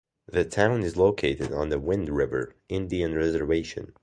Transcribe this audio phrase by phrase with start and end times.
[0.27, 3.93] The town is located on the Wind River Indian Reservation.